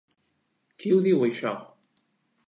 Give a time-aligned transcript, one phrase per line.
[0.83, 1.51] Qui ho diu, això?